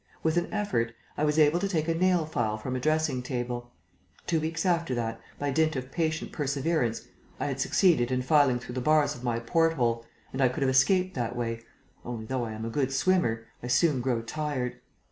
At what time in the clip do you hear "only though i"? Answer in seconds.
12.03-12.53